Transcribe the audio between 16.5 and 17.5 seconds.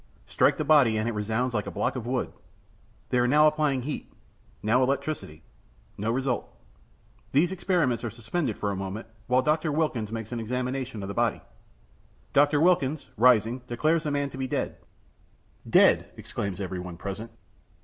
every one present.